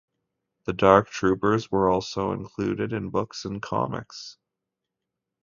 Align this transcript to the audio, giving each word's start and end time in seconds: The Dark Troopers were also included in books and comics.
The 0.65 0.73
Dark 0.73 1.11
Troopers 1.11 1.69
were 1.69 1.87
also 1.87 2.31
included 2.31 2.91
in 2.91 3.11
books 3.11 3.45
and 3.45 3.61
comics. 3.61 4.35